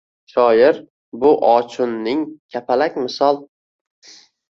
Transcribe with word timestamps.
Shoir– 0.35 0.79
bu 1.25 1.35
ochunning 1.51 2.25
kapalak 2.57 3.01
misol 3.07 3.43